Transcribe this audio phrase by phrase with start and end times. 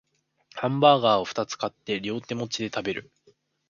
[0.55, 3.11] ハンバーガーをふたつ買って両手持ちで食べる